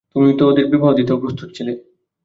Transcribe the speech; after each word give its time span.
তুমি 0.11 0.31
তো 0.37 0.43
ওদের 0.47 0.65
বিবাহ 0.71 0.91
দিতেও 0.93 1.21
প্রস্তুত 1.21 1.49
ছিলে। 1.53 1.73